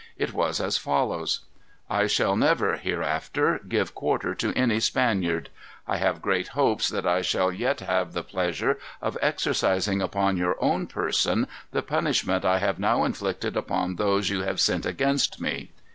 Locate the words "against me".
14.87-15.69